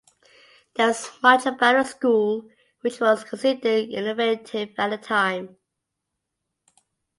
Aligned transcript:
There 0.73 0.87
was 0.87 1.11
much 1.21 1.45
about 1.45 1.73
the 1.73 1.83
school 1.83 2.49
which 2.79 2.99
was 2.99 3.23
considered 3.23 3.89
innovative 3.89 4.71
at 4.75 4.89
the 4.89 4.97
time. 4.97 5.57